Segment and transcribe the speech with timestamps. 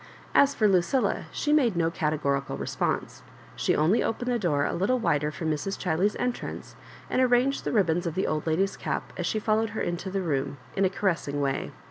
[0.33, 3.21] As for Lucilla, she made no categorical response;
[3.55, 5.77] she only opened the door a little wider for Mrs.
[5.79, 6.75] Ghiley's entrance,
[7.07, 10.17] and arranged the ribbons of the old lady's cap, as she followed her into the
[10.21, 11.71] toom, in a caressing way.